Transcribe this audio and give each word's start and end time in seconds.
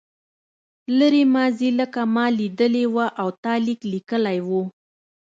لرې 0.97 1.23
ماضي 1.35 1.69
لکه 1.79 2.01
ما 2.15 2.25
لیدلې 2.37 2.85
وه 2.93 3.07
او 3.21 3.27
تا 3.43 3.53
لیک 3.65 3.81
لیکلی 3.93 4.39
و. 4.47 4.49